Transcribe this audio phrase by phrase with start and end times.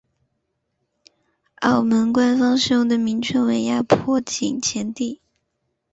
[1.57, 5.21] 澳门官方使用的名称为亚婆井前地。